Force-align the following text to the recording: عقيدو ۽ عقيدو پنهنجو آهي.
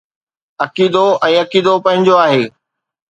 عقيدو 0.63 1.03
۽ 1.27 1.33
عقيدو 1.41 1.73
پنهنجو 1.89 2.15
آهي. 2.25 2.43